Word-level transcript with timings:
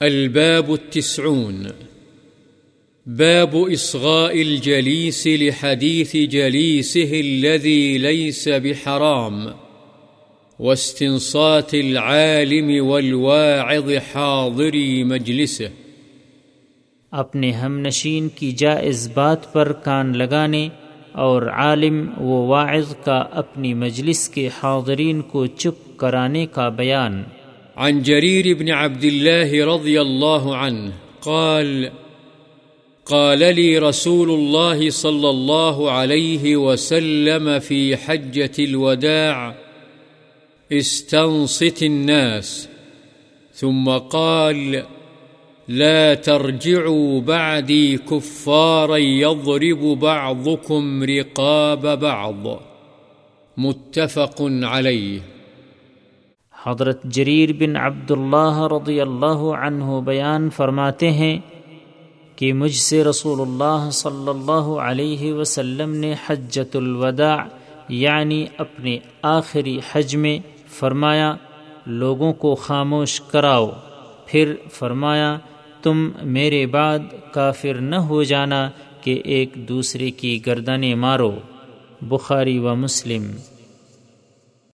الباب 0.00 0.70
التسعون. 0.70 1.66
باب 3.06 3.56
إصغاء 3.56 4.40
الجليس 4.40 5.26
لحديث 5.26 6.16
جليسه 6.30 7.20
الذي 7.20 7.98
ليس 7.98 8.48
بحرام، 8.48 9.46
واستنصات 10.58 11.74
العالم 11.74 12.88
والواعظ 12.88 13.90
حاضري 14.14 15.02
مجلسه. 15.02 15.70
اپنے 17.10 17.50
ہم 17.50 17.78
نشین 17.78 18.28
کی 18.28 18.52
جائز 18.52 19.10
بات 19.14 19.52
پر 19.52 19.72
کان 19.72 20.18
لگانے 20.18 20.68
اور 21.12 21.42
عالم 21.42 22.20
و 22.20 22.46
واعظ 22.46 22.94
کا 23.04 23.24
اپنی 23.30 23.74
مجلس 23.74 24.28
کے 24.28 24.48
حاضرین 24.62 25.22
کو 25.22 25.46
چپ 25.46 25.98
کرانے 25.98 26.46
کا 26.46 26.68
بیان۔ 26.68 27.22
عن 27.78 28.02
جرير 28.02 28.56
بن 28.56 28.70
عبد 28.70 29.04
الله 29.04 29.64
رضي 29.64 30.00
الله 30.00 30.56
عنه 30.56 30.92
قال 31.22 31.90
قال 33.06 33.38
لي 33.38 33.78
رسول 33.78 34.30
الله 34.30 34.90
صلى 34.90 35.30
الله 35.30 35.90
عليه 35.90 36.56
وسلم 36.56 37.58
في 37.58 37.96
حجة 37.96 38.52
الوداع، 38.58 39.54
استنصت 40.72 41.82
الناس. 41.82 42.68
ثم 43.54 43.88
قال، 43.88 44.84
لا 45.68 46.14
ترجعوا 46.14 47.20
بعدي 47.20 47.98
كفارا 47.98 48.96
يضرب 48.96 49.78
بعضكم 49.78 51.02
رقاب 51.02 51.98
بعض. 51.98 52.60
متفق 53.56 54.36
عليه. 54.42 55.37
حضرت 56.66 57.04
جریر 57.04 57.52
بن 57.52 57.76
عبداللہ 57.76 58.68
رضی 58.72 59.00
اللہ 59.00 59.40
عنہ 59.60 59.84
بیان 60.04 60.50
فرماتے 60.50 61.10
ہیں 61.10 61.38
کہ 62.36 62.52
مجھ 62.52 62.76
سے 62.76 63.04
رسول 63.04 63.40
اللہ 63.40 63.90
صلی 63.90 64.28
اللہ 64.28 64.80
علیہ 64.80 65.32
وسلم 65.32 65.94
نے 65.94 66.14
حجت 66.26 66.76
الوداع 66.76 67.36
یعنی 67.88 68.46
اپنے 68.58 68.98
آخری 69.22 69.80
حج 69.92 70.16
میں 70.16 70.38
فرمایا، 70.68 71.36
لوگوں 71.86 72.32
کو 72.32 72.54
خاموش 72.54 73.20
کراؤ۔ 73.20 73.70
پھر 74.26 74.54
فرمایا، 74.72 75.38
تم 75.82 76.10
میرے 76.22 76.66
بعد 76.66 76.98
کافر 77.32 77.74
نہ 77.74 77.96
ہو 77.96 78.22
جانا 78.22 78.70
کہ 79.00 79.20
ایک 79.24 79.54
دوسرے 79.54 80.10
کی 80.10 80.46
گردنیں 80.46 80.94
مارو۔ 80.94 81.32
بخاری 82.02 82.58
و 82.58 82.74
مسلم۔ 82.74 83.24